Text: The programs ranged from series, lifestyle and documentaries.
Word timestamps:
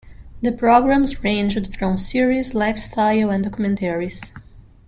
The 0.41 0.51
programs 0.51 1.23
ranged 1.23 1.77
from 1.77 1.95
series, 1.95 2.55
lifestyle 2.55 3.29
and 3.29 3.45
documentaries. 3.45 4.31